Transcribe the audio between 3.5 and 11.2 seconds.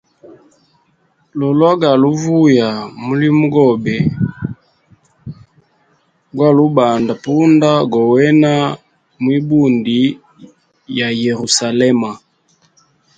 gobe gwali ubanda punda gowena mwibundi ya